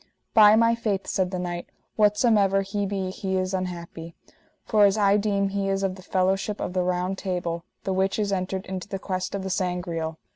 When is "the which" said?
7.83-8.17